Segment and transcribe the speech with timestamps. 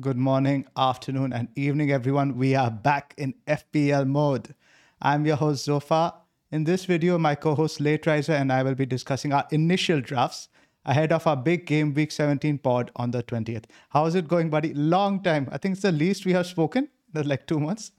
[0.00, 2.36] Good morning, afternoon, and evening, everyone.
[2.36, 4.52] We are back in FPL mode.
[5.00, 6.14] I'm your host, Zophar.
[6.50, 10.48] In this video, my co host, Lateriser, and I will be discussing our initial drafts
[10.84, 13.66] ahead of our big game week 17 pod on the 20th.
[13.90, 14.74] How's it going, buddy?
[14.74, 15.48] Long time.
[15.52, 16.88] I think it's the least we have spoken.
[17.12, 17.92] That's like two months.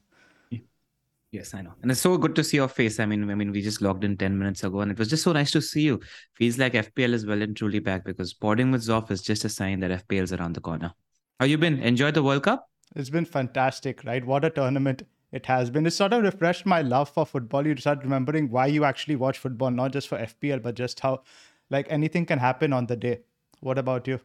[1.32, 1.72] Yes, I know.
[1.80, 3.00] And it's so good to see your face.
[3.00, 5.22] I mean, I mean, we just logged in 10 minutes ago and it was just
[5.22, 6.00] so nice to see you.
[6.34, 9.48] Feels like FPL is well and truly back because boarding with Zoff is just a
[9.48, 10.92] sign that FPL is around the corner.
[11.38, 11.80] How you been?
[11.80, 12.70] Enjoy the World Cup?
[12.94, 14.24] It's been fantastic, right?
[14.24, 15.84] What a tournament it has been.
[15.84, 17.66] It sort of refreshed my love for football.
[17.66, 21.22] You start remembering why you actually watch football, not just for FPL, but just how
[21.68, 23.20] like anything can happen on the day.
[23.60, 24.20] What about you?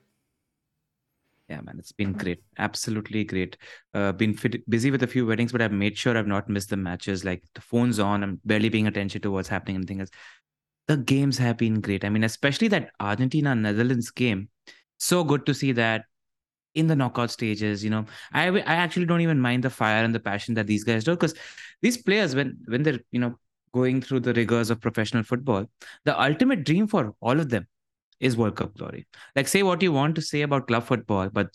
[1.49, 2.41] Yeah, man, it's been great.
[2.59, 3.57] Absolutely great.
[3.93, 6.69] Uh, been fit, busy with a few weddings, but I've made sure I've not missed
[6.69, 7.25] the matches.
[7.25, 9.75] Like the phone's on, I'm barely paying attention to what's happening.
[9.75, 10.09] And things.
[10.87, 12.05] The games have been great.
[12.05, 14.47] I mean, especially that Argentina Netherlands game.
[14.97, 16.05] So good to see that
[16.75, 18.05] in the knockout stages you know.
[18.33, 21.11] I i actually don't even mind the fire and the passion that these guys do
[21.11, 21.35] because
[21.81, 23.35] these players when when they're you know
[23.73, 25.65] going through the rigors of professional football
[26.03, 27.67] the ultimate dream for all of them
[28.19, 29.07] is world cup glory.
[29.35, 31.49] Like say what you want to say about club football but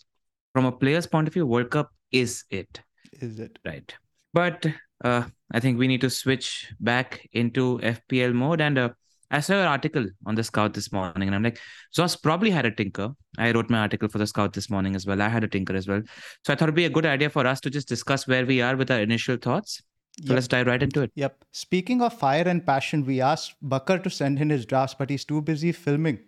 [0.53, 2.81] from a player's point of view world cup is it.
[3.13, 3.57] Is it.
[3.65, 3.93] Right.
[4.33, 4.65] But
[5.03, 8.89] uh, i think we need to switch back into fpl mode and uh,
[9.29, 11.59] I saw an article on the Scout this morning, and I'm like,
[11.95, 13.09] Zoss probably had a tinker.
[13.37, 15.21] I wrote my article for the Scout this morning as well.
[15.21, 16.01] I had a tinker as well.
[16.45, 18.61] So I thought it'd be a good idea for us to just discuss where we
[18.61, 19.81] are with our initial thoughts.
[20.21, 20.35] So yep.
[20.35, 21.11] let's dive right into it.
[21.15, 21.43] Yep.
[21.51, 25.25] Speaking of fire and passion, we asked Bakar to send in his drafts, but he's
[25.25, 26.19] too busy filming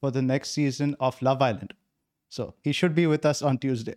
[0.00, 1.72] for the next season of Love Island.
[2.28, 3.94] So he should be with us on Tuesday.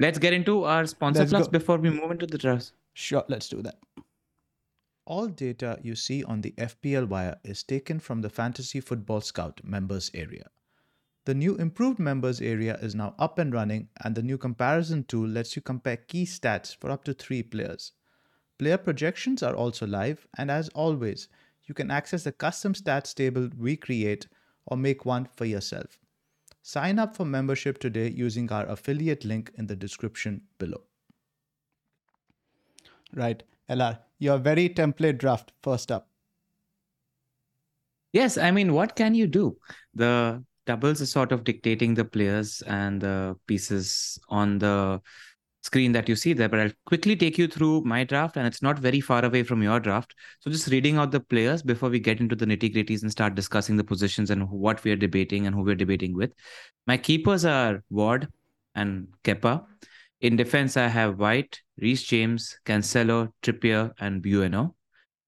[0.00, 2.72] Let's get into our sponsor plus before we move into the drafts.
[2.94, 3.76] Sure, let's do that.
[5.08, 9.62] All data you see on the FPL wire is taken from the Fantasy Football Scout
[9.64, 10.50] members area.
[11.24, 15.26] The new improved members area is now up and running, and the new comparison tool
[15.26, 17.92] lets you compare key stats for up to three players.
[18.58, 21.28] Player projections are also live, and as always,
[21.64, 24.26] you can access the custom stats table we create
[24.66, 25.98] or make one for yourself.
[26.62, 30.82] Sign up for membership today using our affiliate link in the description below.
[33.14, 36.08] Right, LR, your very template draft first up.
[38.12, 39.56] Yes, I mean, what can you do?
[39.94, 45.00] The doubles are sort of dictating the players and the pieces on the
[45.62, 46.48] screen that you see there.
[46.48, 49.62] But I'll quickly take you through my draft, and it's not very far away from
[49.62, 50.14] your draft.
[50.40, 53.34] So just reading out the players before we get into the nitty gritties and start
[53.34, 56.32] discussing the positions and what we are debating and who we're debating with.
[56.86, 58.28] My keepers are Ward
[58.74, 59.64] and Kepa.
[60.20, 64.74] In defense, I have White, Reece James, Cancelo, Trippier, and Bueno.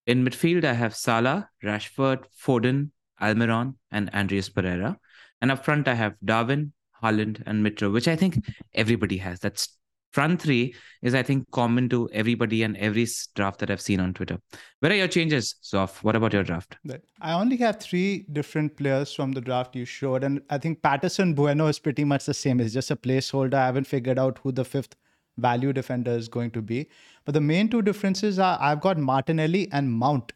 [0.06, 2.90] In midfield, I have Salah, Rashford, Foden,
[3.22, 4.98] Almiron, and Andreas Pereira.
[5.40, 8.44] And up front, I have Darwin, Holland, and Mitro, which I think
[8.74, 9.38] everybody has.
[9.38, 9.76] That's
[10.10, 14.12] front three is, I think, common to everybody and every draft that I've seen on
[14.14, 14.38] Twitter.
[14.80, 16.02] Where are your changes, Zoff?
[16.02, 16.76] What about your draft?
[17.20, 20.24] I only have three different players from the draft you showed.
[20.24, 22.60] And I think Patterson Bueno is pretty much the same.
[22.60, 23.54] It's just a placeholder.
[23.54, 24.96] I haven't figured out who the fifth
[25.38, 26.88] value defender is going to be.
[27.24, 30.32] But the main two differences are I've got Martinelli and Mount.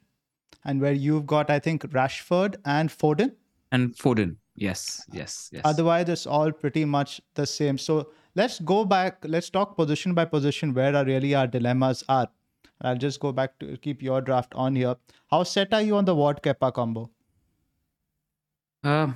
[0.65, 3.33] And where you've got, I think, Rashford and Foden.
[3.73, 4.37] And Foden.
[4.57, 5.63] Yes, yes, yes.
[5.65, 7.77] Otherwise, it's all pretty much the same.
[7.77, 9.19] So let's go back.
[9.25, 12.29] Let's talk position by position where are really our dilemmas are.
[12.81, 14.97] I'll just go back to keep your draft on here.
[15.31, 17.11] How set are you on the Ward Kepa combo?
[18.83, 19.13] Uh,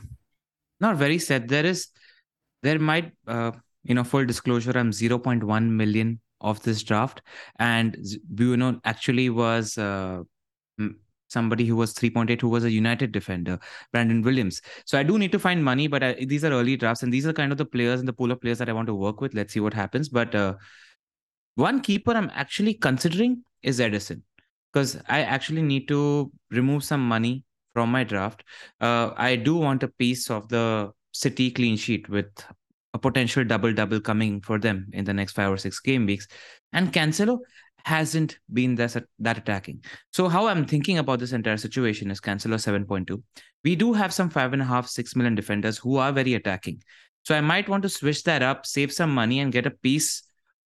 [0.80, 1.48] not very set.
[1.48, 1.88] There is,
[2.62, 7.20] there might, uh, you know, full disclosure, I'm 0.1 million of this draft,
[7.58, 7.96] and
[8.30, 10.22] Bueno actually was uh,
[11.28, 13.58] somebody who was 3.8 who was a United defender,
[13.92, 14.60] Brandon Williams.
[14.84, 17.26] So I do need to find money, but I, these are early drafts, and these
[17.26, 19.20] are kind of the players and the pool of players that I want to work
[19.20, 19.34] with.
[19.34, 20.08] Let's see what happens.
[20.08, 20.54] But uh,
[21.54, 24.22] one keeper I'm actually considering is Ederson
[24.72, 28.44] because I actually need to remove some money from my draft.
[28.80, 32.26] Uh, I do want a piece of the City clean sheet with
[32.94, 36.26] a potential double double coming for them in the next five or six game weeks.
[36.72, 37.38] And Cancelo
[37.84, 39.82] hasn't been that, that attacking.
[40.12, 43.22] So how I'm thinking about this entire situation is Cancelo 7.2.
[43.64, 46.82] We do have some five and a half, six million defenders who are very attacking.
[47.24, 50.22] So I might want to switch that up, save some money, and get a piece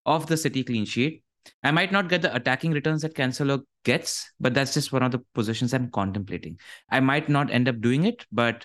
[0.07, 1.23] of the City clean sheet
[1.63, 5.13] I might not get the attacking returns that Cancelo gets, but that's just one of
[5.13, 6.59] the positions I'm contemplating.
[6.91, 8.65] I might not end up doing it, but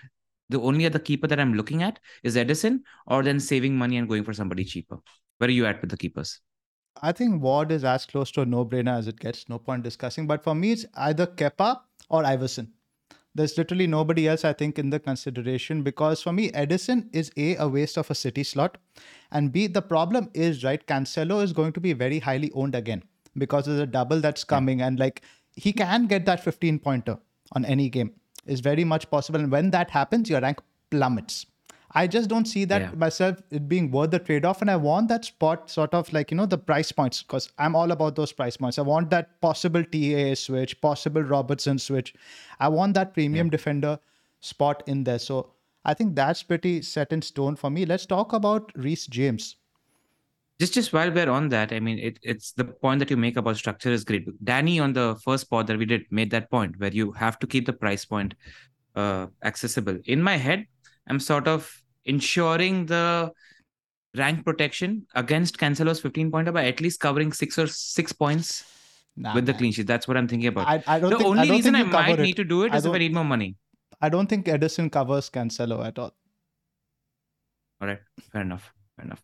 [0.50, 4.08] the only other keeper that I'm looking at is Ederson, or then saving money and
[4.08, 4.98] going for somebody cheaper.
[5.38, 6.40] Where are you at with the keepers?
[7.02, 9.48] I think Ward is as close to a no-brainer as it gets.
[9.50, 10.28] No point discussing.
[10.28, 12.70] But for me, it's either Kepa or Iversen.
[13.36, 17.56] There's literally nobody else I think in the consideration because for me, Ederson is a
[17.58, 18.80] a waste of a city slot,
[19.32, 20.86] and b the problem is right.
[20.88, 23.04] Cancelo is going to be very highly owned again
[23.38, 25.22] because there's a double that's coming, and like
[25.56, 27.20] he can get that 15 pointer
[27.52, 28.12] on any game
[28.48, 29.40] is very much possible.
[29.40, 30.60] And when that happens, your rank
[30.90, 31.46] plummets.
[31.98, 32.92] I just don't see that yeah.
[32.96, 34.62] myself it being worth the trade off.
[34.62, 37.76] And I want that spot sort of like, you know, the price points because I'm
[37.76, 38.78] all about those price points.
[38.78, 42.14] I want that possible TAA switch, possible Robertson switch.
[42.60, 43.52] I want that premium yeah.
[43.52, 44.00] defender
[44.42, 45.18] spot in there.
[45.18, 45.54] So
[45.86, 47.84] I think that's pretty set in stone for me.
[47.84, 49.56] Let's talk about Reece James.
[50.60, 53.38] Just just while we're on that, I mean, it, it's the point that you make
[53.38, 54.28] about structure is great.
[54.44, 57.48] Danny on the first pod that we did made that point where you have to
[57.48, 58.36] keep the price point
[58.96, 60.00] uh, accessible.
[60.06, 60.66] In my head,
[61.08, 63.32] I'm sort of ensuring the
[64.16, 68.66] rank protection against Cancelo's 15 pointer by at least covering six or six points
[69.16, 69.88] nah, with the clean sheet.
[69.88, 70.68] That's what I'm thinking about.
[70.68, 72.86] I, I don't the think, only I reason I might need to do it is
[72.86, 73.56] if I need more money.
[74.02, 76.14] I don't think Ederson covers Cancelo at all.
[77.82, 78.00] All right,
[78.32, 78.72] fair enough.
[78.96, 79.24] Fair enough.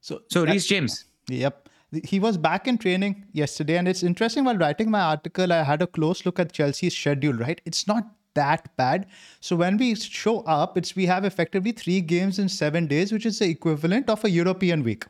[0.00, 1.04] So, so Reece James.
[1.28, 1.68] Yep.
[2.04, 4.44] He was back in training yesterday, and it's interesting.
[4.44, 7.32] While writing my article, I had a close look at Chelsea's schedule.
[7.32, 8.04] Right, it's not
[8.34, 9.06] that bad.
[9.40, 13.26] So when we show up, it's we have effectively three games in seven days, which
[13.26, 15.06] is the equivalent of a European week.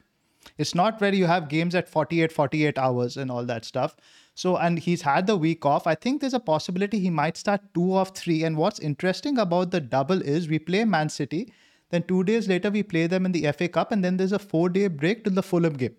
[0.56, 3.96] It's not where you have games at 48, 48 hours and all that stuff.
[4.34, 5.86] So, and he's had the week off.
[5.86, 8.44] I think there's a possibility he might start two of three.
[8.44, 11.52] And what's interesting about the double is we play Man City,
[11.90, 14.38] then two days later we play them in the FA Cup, and then there's a
[14.38, 15.96] four day break till the Fulham game.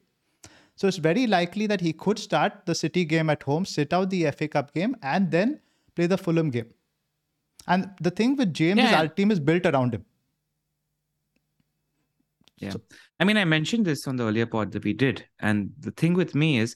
[0.76, 4.10] So it's very likely that he could start the City game at home, sit out
[4.10, 5.60] the FA Cup game, and then
[5.96, 6.68] play the Fulham game.
[7.68, 8.88] And the thing with James yeah.
[8.88, 10.06] is our team is built around him.
[12.58, 12.72] Yeah.
[12.72, 12.82] So,
[13.20, 15.26] I mean, I mentioned this on the earlier pod that we did.
[15.40, 16.76] And the thing with me is,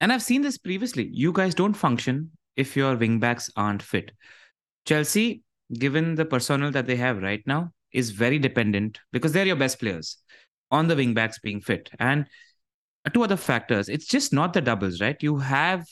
[0.00, 4.10] and I've seen this previously, you guys don't function if your wingbacks aren't fit.
[4.84, 5.42] Chelsea,
[5.72, 9.78] given the personnel that they have right now, is very dependent because they're your best
[9.78, 10.18] players
[10.70, 11.90] on the wingbacks being fit.
[11.98, 12.26] And
[13.12, 13.88] two other factors.
[13.88, 15.16] It's just not the doubles, right?
[15.22, 15.86] You have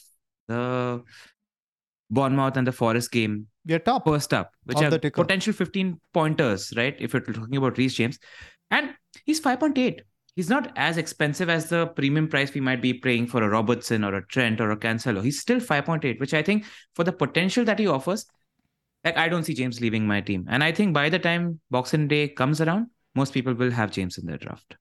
[0.49, 1.03] the
[2.11, 6.73] Bournemouth and the Forest game we are top first up, which have potential 15 pointers,
[6.77, 6.95] right?
[6.99, 8.19] If you're talking about Reece James,
[8.71, 8.91] and
[9.25, 10.01] he's 5.8.
[10.37, 14.03] He's not as expensive as the premium price we might be paying for a Robertson
[14.05, 15.23] or a Trent or a Cancelo.
[15.23, 18.27] He's still 5.8, which I think for the potential that he offers,
[19.05, 20.47] like I don't see James leaving my team.
[20.51, 24.19] And I think by the time Boxing Day comes around, most people will have James
[24.19, 24.77] in their draft.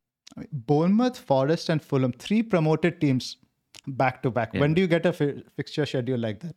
[0.51, 3.37] Bournemouth, Forest, and Fulham, three promoted teams
[3.85, 4.53] back to back.
[4.55, 6.55] When do you get a fi- fixture schedule like that?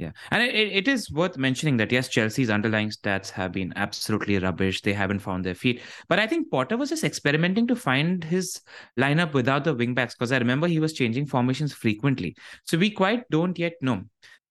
[0.00, 0.12] Yeah.
[0.30, 4.80] And it, it is worth mentioning that, yes, Chelsea's underlying stats have been absolutely rubbish.
[4.80, 5.82] They haven't found their feet.
[6.08, 8.62] But I think Potter was just experimenting to find his
[8.98, 12.34] lineup without the wingbacks because I remember he was changing formations frequently.
[12.64, 14.04] So we quite don't yet know.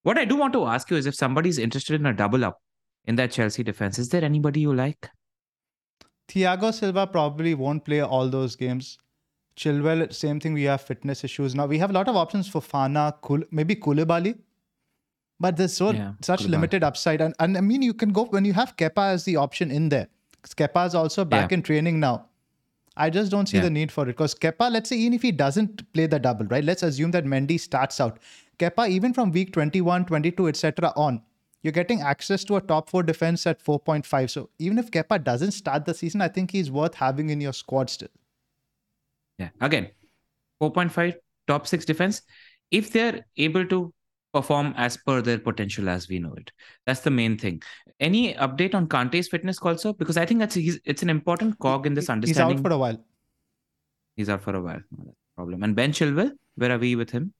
[0.03, 2.61] What I do want to ask you is if somebody's interested in a double up
[3.05, 5.09] in that Chelsea defense, is there anybody you like?
[6.27, 8.99] Thiago Silva probably won't play all those games.
[9.55, 10.53] Chilwell, same thing.
[10.53, 11.65] We have fitness issues now.
[11.65, 14.37] We have a lot of options for Fana, Kul- maybe Koulibaly
[15.39, 17.21] but there's so yeah, such limited upside.
[17.21, 19.89] And, and I mean, you can go when you have Kepa as the option in
[19.89, 20.07] there.
[20.43, 21.55] Kepa is also back yeah.
[21.55, 22.25] in training now.
[22.97, 23.63] I just don't see yeah.
[23.63, 26.45] the need for it because Kepa, let's say, even if he doesn't play the double,
[26.47, 26.63] right?
[26.63, 28.19] Let's assume that Mendy starts out.
[28.57, 31.21] Kepa, even from week 21, 22, etc., on,
[31.61, 34.29] you're getting access to a top four defense at 4.5.
[34.29, 37.53] So even if Kepa doesn't start the season, I think he's worth having in your
[37.53, 38.09] squad still.
[39.37, 39.49] Yeah.
[39.61, 39.89] Again,
[40.61, 41.15] 4.5
[41.47, 42.21] top six defense.
[42.71, 43.93] If they're able to
[44.33, 46.51] perform as per their potential as we know it.
[46.85, 47.61] That's the main thing.
[47.99, 49.93] Any update on Kante's fitness also?
[49.93, 52.57] Because I think that's he's, it's an important cog in this understanding.
[52.57, 53.03] He's out for a while.
[54.15, 54.81] He's out for a while.
[54.97, 55.63] No, problem.
[55.63, 57.33] And Ben Chilwell, where are we with him?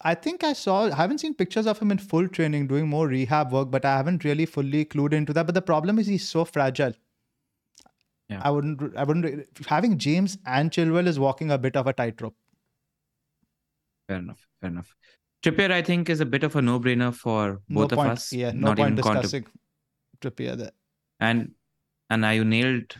[0.00, 3.06] I think I saw, I haven't seen pictures of him in full training doing more
[3.06, 5.46] rehab work, but I haven't really fully clued into that.
[5.46, 6.92] But the problem is he's so fragile.
[8.28, 8.40] Yeah.
[8.42, 12.34] I wouldn't, I wouldn't, having James and Chilwell is walking a bit of a tightrope.
[14.08, 14.46] Fair enough.
[14.60, 14.94] Fair enough.
[15.42, 18.32] Trippier, I think, is a bit of a no-brainer for both no point, of us.
[18.32, 19.46] Yeah, no Not point discussing
[20.20, 20.70] Trippier there.
[21.20, 21.52] And
[22.10, 22.94] and are you nailed?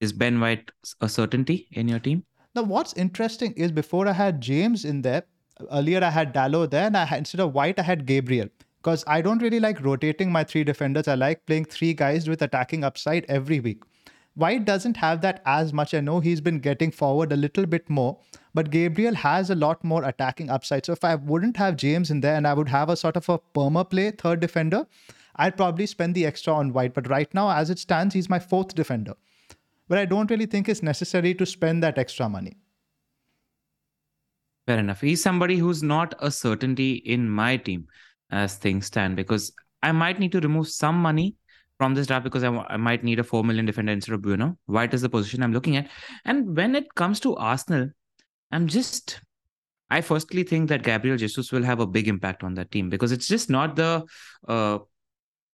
[0.00, 2.24] Is Ben White a certainty in your team?
[2.54, 5.24] Now, what's interesting is before I had James in there,
[5.72, 8.48] earlier I had Dalot there, and I had, instead of White, I had Gabriel.
[8.80, 11.08] Because I don't really like rotating my three defenders.
[11.08, 13.82] I like playing three guys with attacking upside every week.
[14.38, 15.92] White doesn't have that as much.
[15.94, 18.20] I know he's been getting forward a little bit more,
[18.54, 20.86] but Gabriel has a lot more attacking upside.
[20.86, 23.28] So if I wouldn't have James in there and I would have a sort of
[23.28, 24.86] a perma play third defender,
[25.34, 26.94] I'd probably spend the extra on White.
[26.94, 29.14] But right now, as it stands, he's my fourth defender.
[29.88, 32.58] But I don't really think it's necessary to spend that extra money.
[34.68, 35.00] Fair enough.
[35.00, 37.88] He's somebody who's not a certainty in my team
[38.30, 39.50] as things stand because
[39.82, 41.34] I might need to remove some money
[41.78, 44.58] from this draft because I, I might need a 4 million defender instead of Bueno.
[44.66, 45.88] White is the position I'm looking at.
[46.24, 47.88] And when it comes to Arsenal,
[48.50, 49.20] I'm just
[49.90, 53.12] I firstly think that Gabriel Jesus will have a big impact on that team because
[53.12, 54.04] it's just not the
[54.46, 54.78] uh,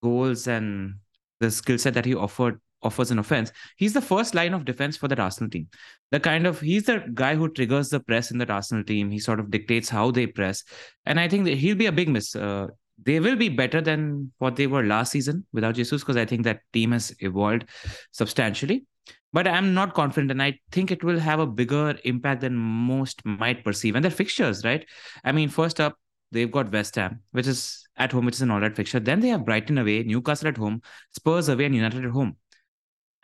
[0.02, 0.96] goals and
[1.40, 3.50] the skill set that he offered offers an offense.
[3.76, 5.68] He's the first line of defense for that Arsenal team.
[6.10, 9.10] The kind of he's the guy who triggers the press in that Arsenal team.
[9.10, 10.64] He sort of dictates how they press,
[11.06, 12.34] and I think that he'll be a big miss.
[12.34, 12.68] Uh,
[13.02, 16.44] they will be better than what they were last season without Jesus because I think
[16.44, 17.64] that team has evolved
[18.12, 18.86] substantially
[19.34, 23.20] but I'm not confident, and I think it will have a bigger impact than most
[23.26, 23.96] might perceive.
[23.96, 24.86] And their fixtures, right?
[25.24, 25.98] I mean, first up,
[26.30, 29.00] they've got West Ham, which is at home, which is an all-right fixture.
[29.00, 32.36] Then they have Brighton away, Newcastle at home, Spurs away, and United at home.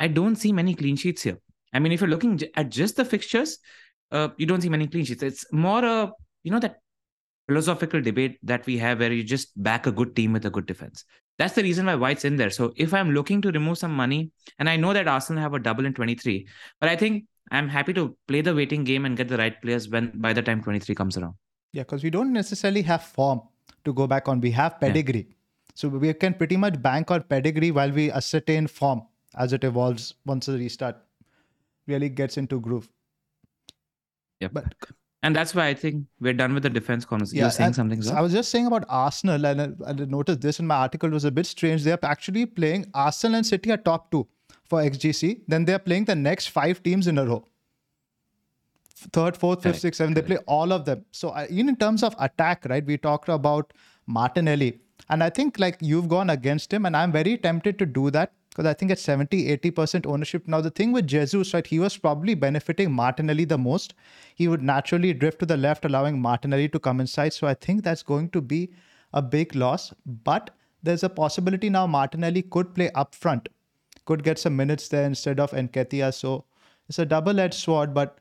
[0.00, 1.38] I don't see many clean sheets here.
[1.72, 3.58] I mean, if you're looking at just the fixtures,
[4.10, 5.22] uh, you don't see many clean sheets.
[5.22, 6.10] It's more a
[6.42, 6.78] you know that
[7.50, 10.66] philosophical debate that we have where you just back a good team with a good
[10.66, 11.04] defense.
[11.36, 12.50] That's the reason why White's in there.
[12.50, 14.30] So if I'm looking to remove some money,
[14.60, 16.46] and I know that Arsenal have a double in 23,
[16.80, 19.88] but I think I'm happy to play the waiting game and get the right players
[19.88, 21.34] when by the time 23 comes around.
[21.72, 23.40] Yeah, because we don't necessarily have form
[23.84, 24.40] to go back on.
[24.40, 25.26] We have pedigree.
[25.28, 25.34] Yeah.
[25.74, 29.02] So we can pretty much bank on pedigree while we ascertain form
[29.36, 30.98] as it evolves once the restart
[31.88, 32.88] really gets into groove.
[34.38, 34.72] Yeah, but
[35.22, 37.38] and that's why I think we're done with the defense conversation.
[37.38, 38.14] Yeah, You're saying something, sir?
[38.16, 41.12] I was just saying about Arsenal, and I, I noticed this in my article It
[41.12, 41.84] was a bit strange.
[41.84, 44.26] They're actually playing Arsenal and City are top two
[44.64, 45.42] for XGC.
[45.46, 47.44] Then they're playing the next five teams in a row.
[49.12, 50.14] Third, fourth, fifth, sixth, seventh.
[50.14, 51.04] They play all of them.
[51.10, 52.84] So even in terms of attack, right?
[52.84, 53.72] We talked about
[54.06, 54.78] Martinelli,
[55.10, 58.32] and I think like you've gone against him, and I'm very tempted to do that
[58.50, 60.46] because I think at 70, 80% ownership.
[60.46, 63.94] Now, the thing with Jesus, right, he was probably benefiting Martinelli the most.
[64.34, 67.32] He would naturally drift to the left, allowing Martinelli to come inside.
[67.32, 68.72] So I think that's going to be
[69.12, 69.92] a big loss.
[70.24, 70.50] But
[70.82, 73.48] there's a possibility now Martinelli could play up front,
[74.04, 76.14] could get some minutes there instead of Nketiah.
[76.14, 76.44] So
[76.88, 77.94] it's a double edged sword.
[77.94, 78.18] But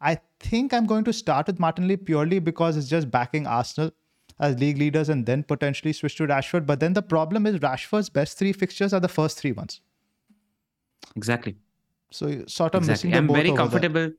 [0.00, 3.92] I think I'm going to start with Martinelli purely because it's just backing Arsenal
[4.42, 6.66] as league leaders and then potentially switch to Rashford.
[6.66, 9.80] But then the problem is Rashford's best three fixtures are the first three ones.
[11.16, 11.56] Exactly.
[12.10, 13.10] So sort of exactly.
[13.10, 13.14] missing.
[13.14, 14.12] I'm very comfortable there.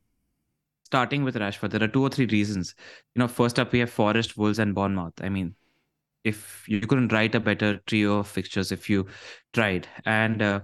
[0.86, 1.72] starting with Rashford.
[1.72, 2.74] There are two or three reasons.
[3.14, 5.14] You know, first up we have Forest, Wolves, and Bournemouth.
[5.22, 5.56] I mean,
[6.24, 9.06] if you couldn't write a better trio of fixtures if you
[9.52, 9.88] tried.
[10.06, 10.62] And uh,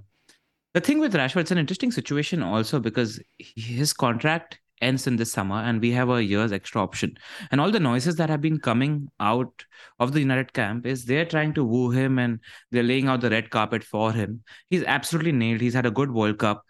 [0.73, 5.31] the thing with Rashford, it's an interesting situation also because his contract ends in this
[5.31, 7.17] summer and we have a year's extra option.
[7.51, 9.65] And all the noises that have been coming out
[9.99, 12.39] of the united camp is they're trying to woo him and
[12.71, 14.43] they're laying out the red carpet for him.
[14.69, 15.61] He's absolutely nailed.
[15.61, 16.63] He's had a good world cup.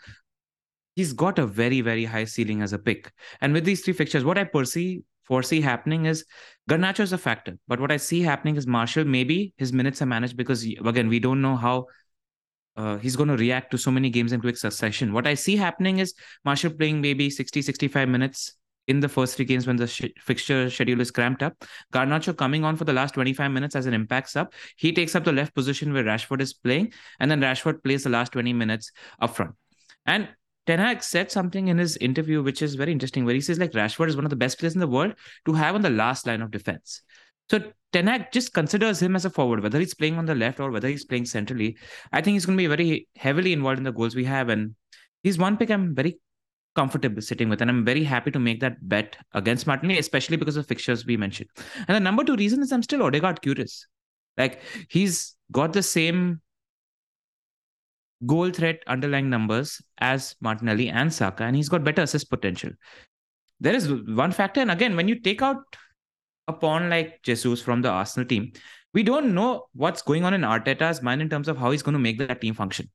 [0.96, 3.12] He's got a very very high ceiling as a pick.
[3.42, 6.26] And with these three fixtures what i foresee happening is
[6.70, 7.58] Garnacho is a factor.
[7.68, 11.20] But what i see happening is Martial maybe his minutes are managed because again we
[11.20, 11.86] don't know how
[12.80, 15.12] uh, he's going to react to so many games in quick succession.
[15.12, 16.14] What I see happening is
[16.46, 18.54] Martial playing maybe 60, 65 minutes
[18.88, 21.54] in the first three games when the sh- fixture schedule is cramped up.
[21.94, 24.54] Garnacho coming on for the last 25 minutes as an impact sub.
[24.78, 28.10] He takes up the left position where Rashford is playing, and then Rashford plays the
[28.10, 29.56] last 20 minutes up front.
[30.06, 30.30] And
[30.66, 33.74] Ten Hag said something in his interview which is very interesting, where he says like
[33.74, 36.26] Rashford is one of the best players in the world to have on the last
[36.26, 37.02] line of defense.
[37.50, 37.60] So
[37.92, 40.70] Ten Hag just considers him as a forward, whether he's playing on the left or
[40.70, 41.78] whether he's playing centrally.
[42.12, 44.76] I think he's going to be very heavily involved in the goals we have, and
[45.24, 46.20] he's one pick I'm very
[46.76, 50.56] comfortable sitting with, and I'm very happy to make that bet against Martinelli, especially because
[50.56, 51.50] of fixtures we mentioned.
[51.88, 53.88] And the number two reason is I'm still Odegaard curious.
[54.38, 56.42] Like he's got the same
[58.26, 62.70] goal threat underlying numbers as Martinelli and Saka, and he's got better assist potential.
[63.60, 65.58] There is one factor, and again, when you take out
[66.54, 68.52] pawn like Jesus from the Arsenal team,
[68.94, 71.94] we don't know what's going on in Arteta's mind in terms of how he's going
[71.94, 72.90] to make that team function.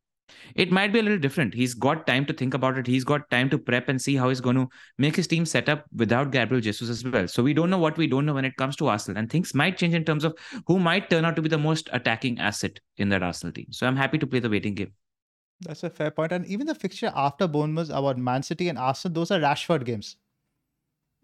[0.54, 1.54] It might be a little different.
[1.54, 2.86] He's got time to think about it.
[2.86, 4.68] He's got time to prep and see how he's going to
[4.98, 7.28] make his team set up without Gabriel Jesus as well.
[7.28, 9.18] So we don't know what we don't know when it comes to Arsenal.
[9.18, 11.90] And things might change in terms of who might turn out to be the most
[11.92, 13.66] attacking asset in that Arsenal team.
[13.70, 14.92] So I'm happy to play the waiting game.
[15.60, 16.32] That's a fair point.
[16.32, 20.16] And even the fixture after Bournemouth about Man City and Arsenal, those are Rashford games.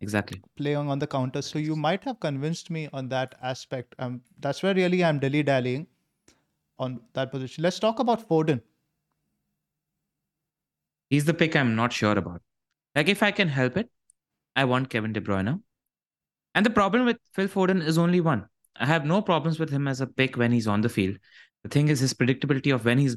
[0.00, 0.40] Exactly.
[0.56, 1.42] Playing on the counter.
[1.42, 3.94] So you might have convinced me on that aspect.
[3.98, 5.86] Um, that's where really I'm dilly dallying
[6.78, 7.62] on that position.
[7.62, 8.62] Let's talk about Foden.
[11.10, 12.40] He's the pick I'm not sure about.
[12.94, 13.90] Like, if I can help it,
[14.56, 15.60] I want Kevin De Bruyne.
[16.54, 18.46] And the problem with Phil Foden is only one.
[18.76, 21.16] I have no problems with him as a pick when he's on the field.
[21.62, 23.16] The thing is, his predictability of when he's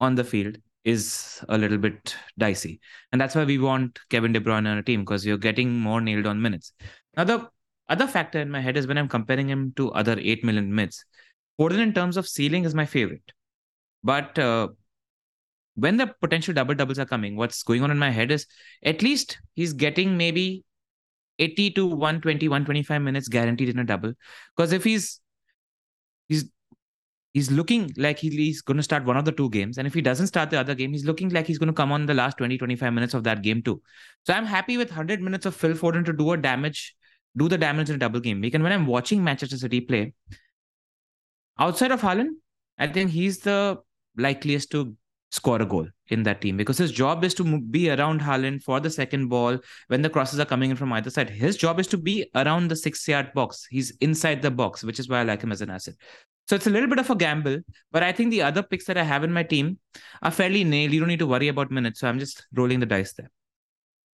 [0.00, 2.80] on the field is a little bit dicey.
[3.10, 6.00] And that's why we want Kevin De Bruyne on a team because you're getting more
[6.00, 6.72] nailed on minutes.
[7.16, 7.48] Now, the
[7.88, 11.04] other factor in my head is when I'm comparing him to other 8 million mids.
[11.58, 13.32] Foden, in terms of ceiling, is my favorite.
[14.02, 14.68] But uh,
[15.74, 18.46] when the potential double doubles are coming, what's going on in my head is
[18.84, 20.64] at least he's getting maybe
[21.38, 24.12] 80 to 120, 125 minutes guaranteed in a double.
[24.56, 25.20] Because if he's
[26.28, 26.44] he's
[27.34, 29.76] he's looking like he's going to start one of the two games.
[29.76, 31.92] And if he doesn't start the other game, he's looking like he's going to come
[31.92, 33.82] on the last 20, 25 minutes of that game too.
[34.24, 36.94] So I'm happy with 100 minutes of Phil Foden to do a damage,
[37.36, 38.54] do the damage in a double game week.
[38.54, 40.14] And when I'm watching Manchester City play,
[41.58, 42.30] outside of Haaland,
[42.78, 43.78] I think he's the
[44.16, 44.96] likeliest to
[45.32, 48.78] score a goal in that team because his job is to be around Haaland for
[48.78, 51.28] the second ball when the crosses are coming in from either side.
[51.28, 53.66] His job is to be around the six yard box.
[53.68, 55.94] He's inside the box, which is why I like him as an asset.
[56.46, 58.98] So it's a little bit of a gamble, but I think the other picks that
[58.98, 59.78] I have in my team
[60.22, 60.92] are fairly nailed.
[60.92, 62.00] You don't need to worry about minutes.
[62.00, 63.30] So I'm just rolling the dice there.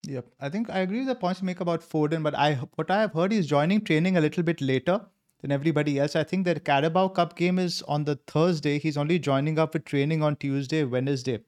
[0.07, 0.27] Yep.
[0.41, 3.01] I think I agree with the points you make about Foden, but I what I
[3.03, 5.01] have heard is joining training a little bit later
[5.43, 6.17] than everybody else.
[6.17, 8.79] I think that Carabao Cup game is on the Thursday.
[8.79, 11.41] He's only joining up with training on Tuesday, Wednesday.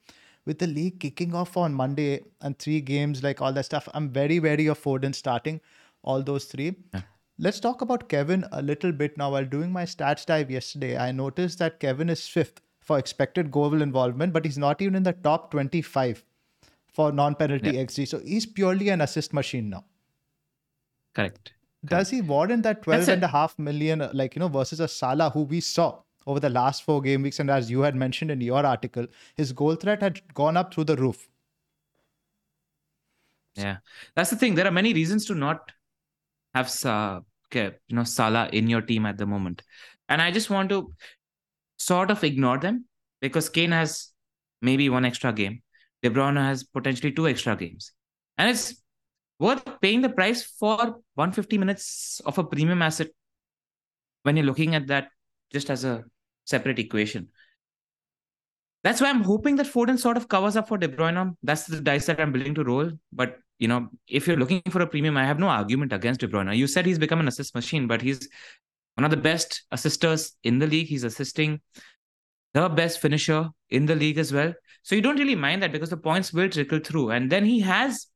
[0.44, 4.10] With the league kicking off on Monday and three games, like all that stuff, I'm
[4.10, 5.60] very wary of Foden starting
[6.02, 6.74] all those three.
[6.92, 7.02] Yeah.
[7.42, 9.32] Let's talk about Kevin a little bit now.
[9.32, 13.82] While doing my stats dive yesterday, I noticed that Kevin is fifth for expected goal
[13.82, 16.22] involvement, but he's not even in the top 25
[16.92, 17.82] for non penalty yeah.
[17.82, 18.06] XG.
[18.06, 19.84] So he's purely an assist machine now.
[21.14, 21.54] Correct.
[21.84, 25.30] Does he warrant that 12 and a half million, like, you know, versus a Salah
[25.30, 27.40] who we saw over the last four game weeks?
[27.40, 30.84] And as you had mentioned in your article, his goal threat had gone up through
[30.84, 31.28] the roof.
[33.56, 33.78] Yeah,
[34.14, 34.54] that's the thing.
[34.54, 35.72] There are many reasons to not
[36.54, 37.20] have uh,
[37.56, 39.62] Uh, you know Salah in your team at the moment,
[40.08, 40.92] and I just want to
[41.76, 42.86] sort of ignore them
[43.20, 44.08] because Kane has
[44.60, 45.62] maybe one extra game,
[46.02, 47.92] De Bruyne has potentially two extra games,
[48.38, 48.82] and it's
[49.38, 53.08] worth paying the price for 150 minutes of a premium asset
[54.22, 55.08] when you're looking at that
[55.52, 56.04] just as a
[56.44, 57.28] separate equation.
[58.84, 61.36] That's why I'm hoping that Foden sort of covers up for De Bruyne.
[61.42, 62.90] That's the dice that I'm willing to roll.
[63.12, 66.28] But you know, if you're looking for a premium, I have no argument against De
[66.28, 66.56] Bruyne.
[66.56, 68.28] You said he's become an assist machine, but he's
[68.94, 70.88] one of the best assisters in the league.
[70.88, 71.60] He's assisting
[72.54, 74.52] the best finisher in the league as well.
[74.82, 77.10] So you don't really mind that because the points will trickle through.
[77.10, 78.08] And then he has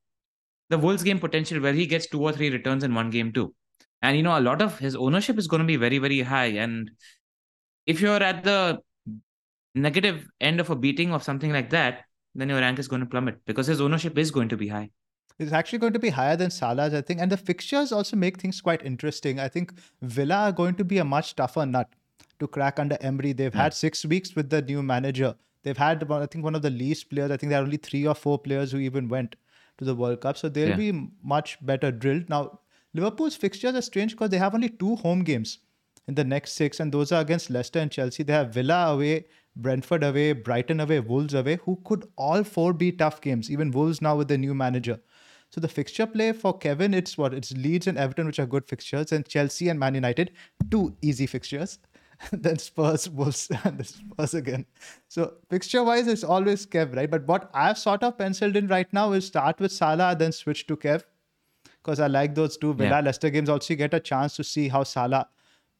[0.68, 3.54] the Wolves game potential where he gets two or three returns in one game too.
[4.02, 6.46] And you know, a lot of his ownership is going to be very, very high.
[6.46, 6.90] And
[7.86, 8.78] if you're at the
[9.74, 12.02] negative end of a beating of something like that,
[12.34, 14.90] then your rank is going to plummet because his ownership is going to be high.
[15.38, 17.20] It's actually going to be higher than Salah's, I think.
[17.20, 19.38] And the fixtures also make things quite interesting.
[19.38, 21.88] I think Villa are going to be a much tougher nut
[22.38, 23.32] to crack under Emery.
[23.32, 23.58] They've hmm.
[23.58, 25.34] had six weeks with the new manager.
[25.62, 27.30] They've had, I think, one of the least players.
[27.30, 29.36] I think there are only three or four players who even went
[29.78, 30.38] to the World Cup.
[30.38, 30.76] So they'll yeah.
[30.76, 32.28] be much better drilled.
[32.28, 32.60] Now,
[32.94, 35.58] Liverpool's fixtures are strange because they have only two home games
[36.08, 38.22] in the next six, and those are against Leicester and Chelsea.
[38.22, 42.92] They have Villa away, Brentford away, Brighton away, Wolves away, who could all four be
[42.92, 43.50] tough games.
[43.50, 45.00] Even Wolves now with the new manager.
[45.50, 47.32] So the fixture play for Kevin, it's what?
[47.32, 50.32] It's Leeds and Everton, which are good fixtures, and Chelsea and Man United,
[50.70, 51.78] two easy fixtures.
[52.32, 54.66] then Spurs, Wolves, and the Spurs again.
[55.08, 57.10] So fixture wise, it's always Kev, right?
[57.10, 60.66] But what I've sort of penciled in right now is start with Salah, then switch
[60.66, 61.04] to Kev,
[61.82, 63.00] because I like those two Villa yeah.
[63.00, 63.48] Leicester games.
[63.48, 65.28] Also, you get a chance to see how Salah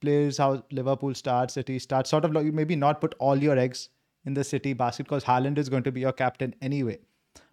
[0.01, 3.89] plays how Liverpool starts, City starts, sort of like maybe not put all your eggs
[4.25, 6.99] in the City basket because Haaland is going to be your captain anyway.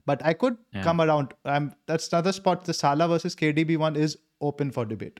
[0.05, 0.83] But I could Yeah.
[0.83, 1.33] come around.
[1.45, 2.65] Um, that's another spot.
[2.65, 5.19] The Salah versus KDB one is open for debate.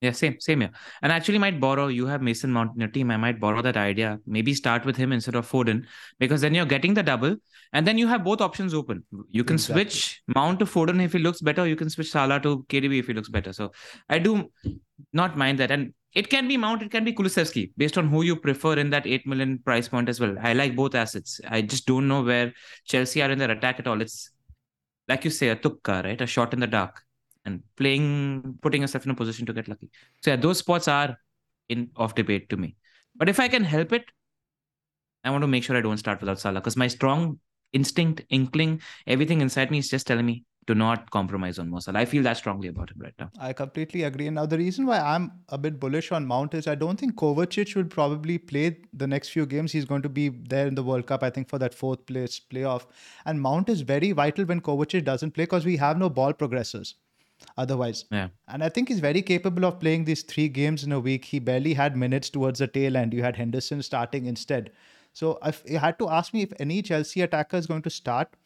[0.00, 0.70] Yeah, same, same here.
[1.02, 3.10] And I actually might borrow, you have Mason Mount in your team.
[3.10, 4.18] I might borrow that idea.
[4.26, 5.84] Maybe start with him instead of Foden,
[6.18, 7.36] because then you're getting the double.
[7.74, 9.04] And then you have both options open.
[9.30, 9.82] You can Exactly.
[9.84, 11.66] switch Mount to Foden if he looks better.
[11.66, 13.52] You can switch Salah to KDB if he looks better.
[13.52, 13.72] So
[14.08, 14.50] I do
[15.12, 15.70] not mind that.
[15.70, 18.90] And it can be Mount, it can be Kulusevski, based on who you prefer in
[18.90, 20.36] that 8 million price point as well.
[20.40, 21.40] I like both assets.
[21.48, 22.52] I just don't know where
[22.84, 24.00] Chelsea are in their attack at all.
[24.00, 24.30] It's
[25.08, 26.20] like you say, a tukka, right?
[26.20, 27.02] A shot in the dark
[27.44, 29.90] and playing, putting yourself in a position to get lucky.
[30.22, 31.16] So yeah, those spots are
[31.68, 32.76] in off debate to me.
[33.16, 34.04] But if I can help it,
[35.22, 37.38] I want to make sure I don't start without Salah because my strong
[37.72, 41.98] instinct, inkling, everything inside me is just telling me to not compromise on Mo Salah.
[41.98, 43.30] I feel that strongly about him right now.
[43.40, 44.26] I completely agree.
[44.28, 47.16] And now the reason why I'm a bit bullish on Mount is I don't think
[47.16, 49.72] Kovacic will probably play the next few games.
[49.72, 52.40] He's going to be there in the World Cup, I think, for that fourth place
[52.52, 52.86] playoff.
[53.24, 56.94] And Mount is very vital when Kovacic doesn't play because we have no ball progressors
[57.56, 58.04] otherwise.
[58.12, 58.28] Yeah.
[58.46, 61.24] And I think he's very capable of playing these three games in a week.
[61.24, 63.12] He barely had minutes towards the tail end.
[63.12, 64.70] You had Henderson starting instead.
[65.12, 68.36] So if you had to ask me if any Chelsea attacker is going to start,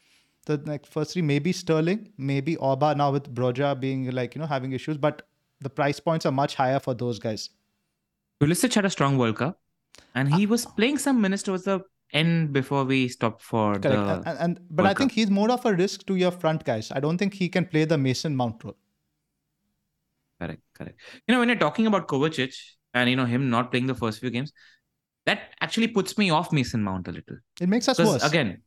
[0.44, 4.46] the like first three maybe Sterling, maybe Oba now with Broja being like you know
[4.46, 5.22] having issues, but
[5.60, 7.50] the price points are much higher for those guys.
[8.40, 9.60] Pulisic had a strong World Cup
[10.14, 10.50] and he ah.
[10.50, 11.80] was playing some minutes towards the
[12.12, 14.24] end before we stopped for Correct.
[14.24, 14.30] the.
[14.30, 15.16] and, and but I World think Cup.
[15.16, 16.90] he's more of a risk to your front guys.
[16.90, 18.76] I don't think he can play the Mason Mount role.
[20.40, 21.00] Correct, correct.
[21.26, 22.54] You know, when you're talking about Kovacic
[22.92, 24.52] and you know him not playing the first few games,
[25.26, 27.36] that actually puts me off Mason Mount a little.
[27.60, 28.22] It makes us worse.
[28.22, 28.62] again,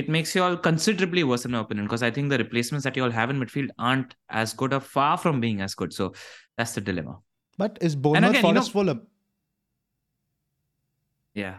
[0.00, 1.86] it makes you all considerably worse in my opinion.
[1.86, 4.80] Because I think the replacements that you all have in midfield aren't as good or
[4.80, 5.92] far from being as good.
[6.00, 6.12] So
[6.58, 7.16] that's the dilemma.
[7.58, 8.98] but is Bournemouth again, you know- Fulham?
[11.42, 11.54] Yeah,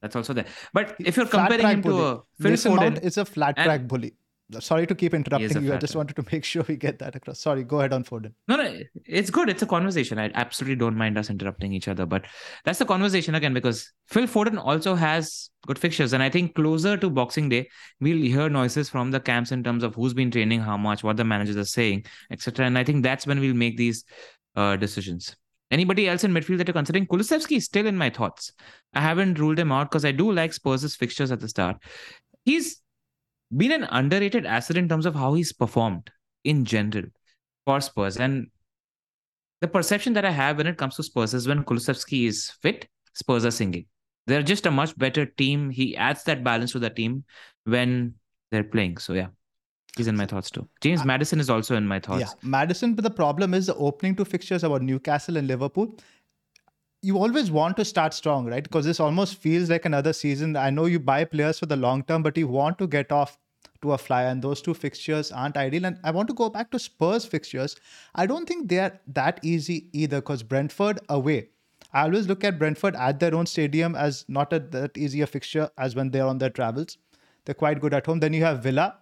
[0.00, 0.46] that's also there.
[0.72, 2.10] But if you're Flat comparing him to a
[2.40, 4.10] Phil Mason Mount Foden, is a flat track bully.
[4.60, 5.74] Sorry to keep interrupting you.
[5.74, 7.40] I just wanted to make sure we get that across.
[7.40, 8.32] Sorry, go ahead on Foden.
[8.48, 9.50] No, no, it's good.
[9.50, 10.18] It's a conversation.
[10.18, 12.24] I absolutely don't mind us interrupting each other, but
[12.64, 16.96] that's the conversation again because Phil Foden also has good fixtures, and I think closer
[16.96, 17.68] to Boxing Day,
[18.00, 21.18] we'll hear noises from the camps in terms of who's been training, how much, what
[21.18, 22.64] the managers are saying, etc.
[22.64, 24.04] And I think that's when we'll make these
[24.56, 25.36] uh, decisions.
[25.70, 27.06] Anybody else in midfield that you're considering?
[27.06, 28.52] Kulusevski is still in my thoughts.
[28.94, 31.76] I haven't ruled him out because I do like Spurs' fixtures at the start.
[32.46, 32.80] He's
[33.56, 36.10] been an underrated asset in terms of how he's performed
[36.44, 37.06] in general
[37.66, 38.16] for Spurs.
[38.16, 38.48] And
[39.60, 42.88] the perception that I have when it comes to Spurs is when Kulusevski is fit,
[43.14, 43.86] Spurs are singing.
[44.26, 45.70] They're just a much better team.
[45.70, 47.24] He adds that balance to the team
[47.64, 48.14] when
[48.50, 48.98] they're playing.
[48.98, 49.28] So yeah,
[49.96, 50.68] he's in my thoughts too.
[50.82, 52.20] James uh, Maddison is also in my thoughts.
[52.20, 52.94] Yeah, Maddison.
[52.94, 55.96] But the problem is the opening two fixtures about Newcastle and Liverpool.
[57.00, 58.62] You always want to start strong, right?
[58.62, 60.56] Because this almost feels like another season.
[60.56, 63.38] I know you buy players for the long term, but you want to get off
[63.82, 65.86] to a flyer, and those two fixtures aren't ideal.
[65.86, 67.76] And I want to go back to Spurs fixtures.
[68.16, 71.50] I don't think they are that easy either, because Brentford away.
[71.92, 75.26] I always look at Brentford at their own stadium as not a, that easy a
[75.28, 76.98] fixture as when they're on their travels.
[77.44, 78.18] They're quite good at home.
[78.18, 78.96] Then you have Villa,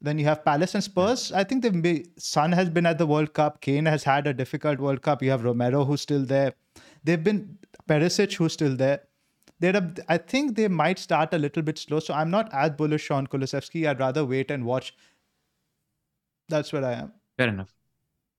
[0.00, 1.32] then you have Palace and Spurs.
[1.32, 3.60] I think they've been, Son has been at the World Cup.
[3.60, 5.22] Kane has had a difficult World Cup.
[5.22, 6.52] You have Romero who's still there.
[7.04, 7.58] They've been
[7.88, 9.02] Perisic who's still there.
[9.60, 12.00] They're I think they might start a little bit slow.
[12.00, 13.88] So I'm not as bullish on Kulusevski.
[13.88, 14.94] I'd rather wait and watch.
[16.48, 17.12] That's where I am.
[17.36, 17.74] Fair enough.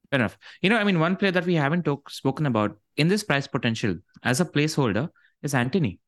[0.09, 0.37] Fair enough.
[0.61, 3.47] You know, I mean, one player that we haven't talk, spoken about in this price
[3.47, 5.09] potential as a placeholder
[5.43, 5.99] is Antony.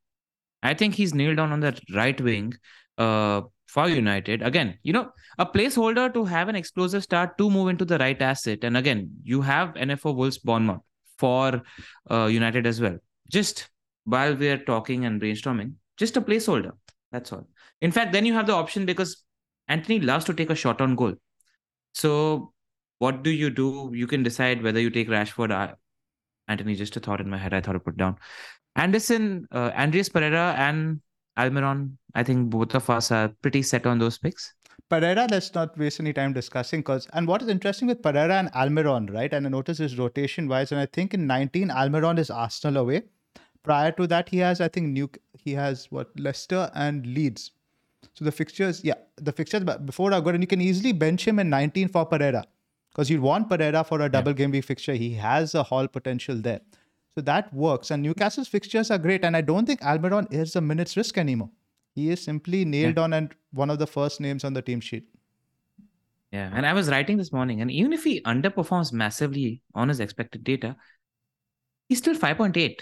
[0.63, 2.53] I think he's nailed down on the right wing
[2.97, 4.41] uh, for United.
[4.41, 8.19] Again, you know, a placeholder to have an explosive start to move into the right
[8.21, 8.63] asset.
[8.63, 10.81] And again, you have NFO Wolves Bournemouth
[11.21, 11.61] for
[12.09, 12.97] uh, United as well.
[13.37, 13.69] Just
[14.05, 16.71] while we are talking and brainstorming, just a placeholder.
[17.11, 17.47] That's all.
[17.81, 19.23] In fact, then you have the option because
[19.67, 21.15] Antony loves to take a shot on goal.
[21.93, 22.53] So
[22.99, 23.91] what do you do?
[23.93, 25.51] You can decide whether you take Rashford.
[25.51, 25.75] Uh,
[26.47, 27.53] Antony, just a thought in my head.
[27.53, 28.17] I thought I put down.
[28.75, 31.01] Anderson, uh, Andreas Pereira, and
[31.37, 31.97] Almiron.
[32.15, 34.53] I think both of us are pretty set on those picks.
[34.89, 38.51] Pereira, let's not waste any time discussing because and what is interesting with Pereira and
[38.53, 39.31] Almiron, right?
[39.33, 43.03] And I notice his rotation wise, and I think in 19 Almiron is Arsenal away.
[43.63, 47.51] Prior to that, he has I think New he has what Leicester and Leeds.
[48.13, 51.27] So the fixtures, yeah, the fixtures but before are good, and you can easily bench
[51.27, 52.45] him in 19 for Pereira
[52.91, 54.93] because you want Pereira for a double game week fixture.
[54.93, 56.61] He has a haul potential there.
[57.15, 57.91] So that works.
[57.91, 59.23] And Newcastle's fixtures are great.
[59.23, 61.49] And I don't think Almiron is a minute's risk anymore.
[61.95, 65.05] He is simply nailed on and one of the first names on the team sheet.
[66.31, 69.99] Yeah, and I was writing this morning, and even if he underperforms massively on his
[69.99, 70.77] expected data,
[71.89, 72.79] he's still 5.8.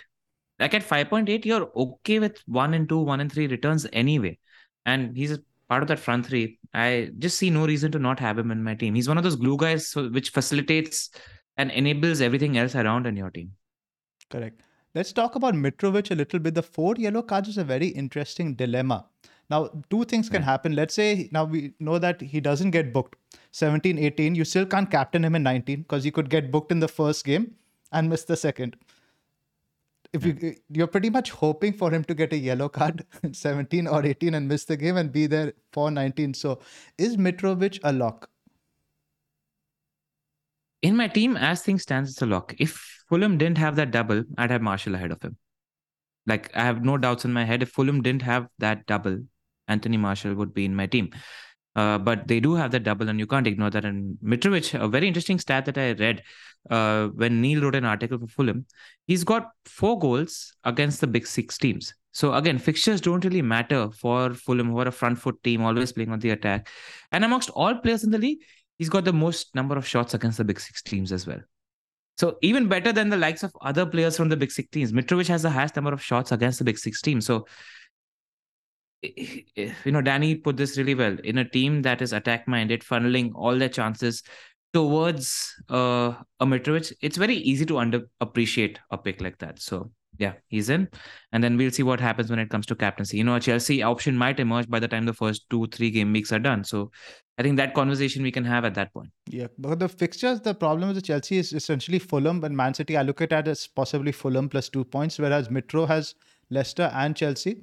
[0.60, 4.38] Like at 5.8, you're okay with one and two, one and three returns anyway.
[4.86, 6.60] And he's a part of that front three.
[6.74, 8.94] I just see no reason to not have him in my team.
[8.94, 11.10] He's one of those glue guys which facilitates
[11.58, 13.54] and enables everything else around in your team.
[14.30, 14.62] Correct.
[15.00, 16.56] Let's talk about Mitrovic a little bit.
[16.56, 19.06] The four yellow cards is a very interesting dilemma.
[19.50, 20.50] Now, two things can hmm.
[20.50, 20.76] happen.
[20.76, 23.16] Let's say now we know that he doesn't get booked
[23.52, 24.36] 17, 18.
[24.36, 27.24] You still can't captain him in 19 because he could get booked in the first
[27.24, 27.56] game
[27.94, 28.76] and miss the second.
[30.12, 30.50] If you hmm.
[30.70, 34.50] you're pretty much hoping for him to get a yellow card 17 or 18 and
[34.50, 36.34] miss the game and be there for 19.
[36.34, 36.60] So
[36.98, 38.30] is Mitrovic a lock?
[40.82, 42.54] In my team, as things stands, it's a lock.
[42.58, 45.38] If Fulham didn't have that double, I'd have Martial ahead of him.
[46.26, 47.64] Like I have no doubts in my head.
[47.64, 49.20] If Fulham didn't have that double,
[49.68, 51.12] Anthony Martial would be in my team.
[51.76, 53.86] Uh, but they do have that double, and you can't ignore that.
[53.86, 56.24] And Mitrovic, a very interesting stat that I read
[56.70, 58.66] uh, when Neil wrote an article for Fulham,
[59.06, 61.94] he's got four goals against the big six teams.
[62.12, 65.92] So again, fixtures don't really matter for Fulham, who are a front foot team, always
[65.92, 66.68] playing on the attack.
[67.12, 68.40] And amongst all players in the league,
[68.80, 71.40] he's got the most number of shots against the big six teams as well.
[72.18, 74.92] So even better than the likes of other players from the big six teams.
[74.92, 77.26] Mitrovic has the highest number of shots against the big six teams.
[77.26, 77.46] So
[79.04, 81.18] you know, Danny put this really well.
[81.24, 84.24] In a team that is attack minded, funneling all their chances
[84.74, 89.60] towards uh, a Mitrovic, it's very easy to under appreciate a pick like that.
[89.60, 90.88] So yeah, he's in,
[91.32, 93.18] and then we'll see what happens when it comes to captaincy.
[93.18, 96.12] You know, a Chelsea option might emerge by the time the first two three game
[96.12, 96.64] weeks are done.
[96.66, 96.92] So
[97.38, 99.10] I think that conversation we can have at that point.
[99.28, 102.98] Yeah, but the fixtures, the problem with the Chelsea is essentially Fulham and Man City.
[102.98, 106.16] I look at it as possibly Fulham plus two points, whereas Mitro has
[106.50, 107.62] Leicester and Chelsea.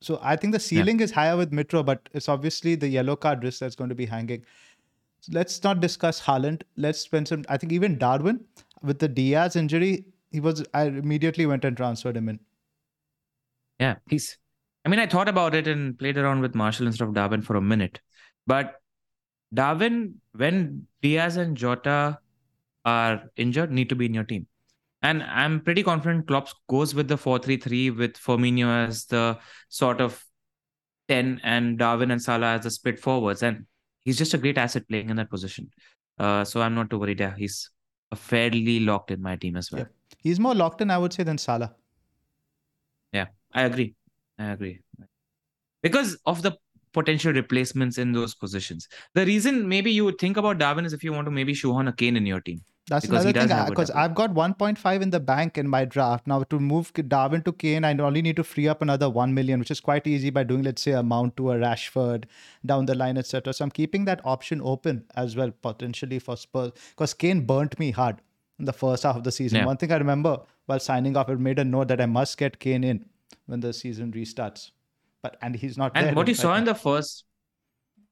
[0.00, 1.04] So I think the ceiling yeah.
[1.04, 4.06] is higher with Mitro, but it's obviously the yellow card risk that's going to be
[4.06, 4.44] hanging.
[5.22, 6.62] So let's not discuss Haaland.
[6.76, 7.44] Let's spend some.
[7.48, 8.44] I think even Darwin
[8.82, 10.64] with the Diaz injury, he was.
[10.74, 12.40] I immediately went and transferred him in.
[13.78, 14.38] Yeah, he's.
[14.84, 17.56] I mean, I thought about it and played around with Martial instead of Darwin for
[17.56, 18.00] a minute,
[18.46, 18.76] but
[19.52, 22.18] Darwin, when Diaz and Jota
[22.84, 24.46] are injured, need to be in your team.
[25.02, 29.38] And I'm pretty confident Klopp goes with the 4 3 3 with Firmino as the
[29.68, 30.24] sort of
[31.08, 33.42] 10 and Darwin and Salah as the split forwards.
[33.42, 33.66] And
[34.04, 35.70] he's just a great asset playing in that position.
[36.18, 37.20] Uh, so I'm not too worried.
[37.20, 37.70] Yeah, he's
[38.14, 39.86] fairly locked in my team as well.
[40.26, 41.72] He's more locked in, I would say, than Salah.
[43.12, 43.94] Yeah, I agree.
[44.40, 44.80] I agree.
[45.82, 46.56] Because of the
[46.92, 48.88] potential replacements in those positions.
[49.14, 51.86] The reason maybe you would think about Darwin is if you want to maybe shoehorn
[51.86, 52.62] a Kane in your team.
[52.88, 56.26] That's another thing because I've got 1.5 in the bank in my draft.
[56.26, 59.60] Now to move Darwin to Kane, I only need to free up another 1 million,
[59.60, 62.24] which is quite easy by doing, let's say, a mount to a Rashford
[62.64, 63.52] down the line, etc.
[63.52, 67.90] So I'm keeping that option open as well, potentially for Spurs, because Kane burnt me
[67.92, 68.22] hard
[68.58, 69.58] in the first half of the season.
[69.58, 69.66] Yeah.
[69.66, 72.58] One thing I remember while signing off, it made a note that I must get
[72.58, 73.04] Kane in
[73.46, 74.70] when the season restarts.
[75.22, 75.92] But and he's not.
[75.94, 77.24] And what you saw in the first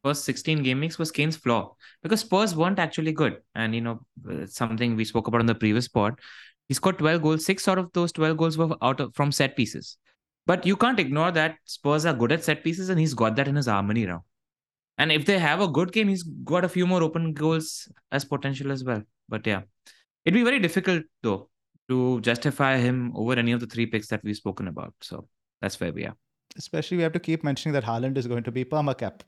[0.04, 3.38] first 16 game weeks was Kane's flaw because Spurs weren't actually good.
[3.54, 6.20] And, you know, uh, something we spoke about in the previous pod.
[6.68, 7.44] He scored 12 goals.
[7.44, 9.96] Six out of those 12 goals were out of, from set pieces.
[10.46, 13.48] But you can't ignore that Spurs are good at set pieces and he's got that
[13.48, 14.24] in his harmony now.
[14.98, 18.24] And if they have a good game, he's got a few more open goals as
[18.24, 19.02] potential as well.
[19.28, 19.62] But yeah,
[20.24, 21.48] it'd be very difficult though
[21.88, 24.94] to justify him over any of the three picks that we've spoken about.
[25.00, 25.28] So
[25.60, 26.16] that's where we are.
[26.56, 29.22] Especially, we have to keep mentioning that Haaland is going to be perma cap.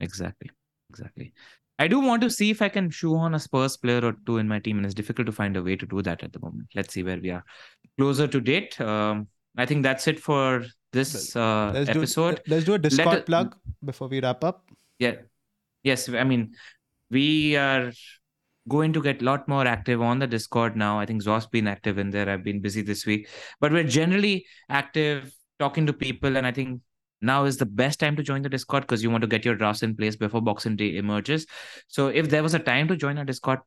[0.00, 0.50] Exactly.
[0.90, 1.32] Exactly.
[1.78, 4.48] I do want to see if I can shoehorn a Spurs player or two in
[4.48, 6.68] my team, and it's difficult to find a way to do that at the moment.
[6.74, 7.44] Let's see where we are.
[7.98, 8.80] Closer to date.
[8.80, 12.36] Um, I think that's it for this uh, let's episode.
[12.36, 14.68] Do, let's do a Discord Let, plug before we wrap up.
[14.98, 15.16] Yeah.
[15.84, 16.08] Yes.
[16.08, 16.54] I mean,
[17.10, 17.92] we are
[18.68, 20.98] going to get a lot more active on the Discord now.
[20.98, 22.28] I think Zos been active in there.
[22.28, 23.28] I've been busy this week,
[23.60, 26.80] but we're generally active, talking to people, and I think
[27.20, 29.56] now is the best time to join the discord because you want to get your
[29.56, 31.48] drafts in place before boxing day emerges
[31.88, 33.58] so if there was a time to join our discord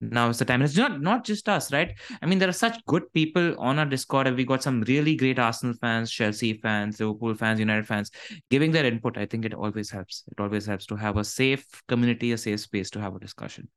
[0.00, 0.60] now is the time.
[0.60, 1.98] And it's not not just us, right?
[2.20, 5.16] I mean, there are such good people on our Discord, and we got some really
[5.16, 8.10] great Arsenal fans, Chelsea fans, Liverpool fans, United fans
[8.50, 9.16] giving their input.
[9.16, 10.24] I think it always helps.
[10.30, 13.68] It always helps to have a safe community, a safe space to have a discussion.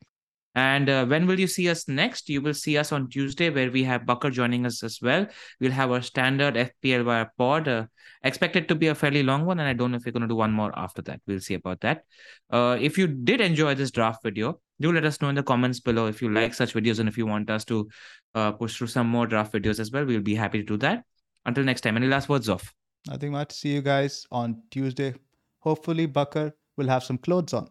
[0.56, 2.28] And uh, when will you see us next?
[2.28, 5.28] You will see us on Tuesday, where we have Bakar joining us as well.
[5.60, 7.68] We'll have our standard FPL wire pod.
[7.68, 7.86] Uh,
[8.24, 10.28] expected to be a fairly long one, and I don't know if we're going to
[10.28, 11.22] do one more after that.
[11.28, 12.04] We'll see about that.
[12.50, 15.80] Uh, if you did enjoy this draft video, do let us know in the comments
[15.80, 17.88] below if you like such videos and if you want us to
[18.34, 20.06] uh, push through some more draft videos as well.
[20.06, 21.04] We'll be happy to do that.
[21.46, 22.74] Until next time, any last words off?
[23.08, 23.52] Nothing much.
[23.52, 25.16] See you guys on Tuesday.
[25.60, 27.70] Hopefully, Bakar will have some clothes on.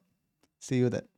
[0.60, 1.17] See you then.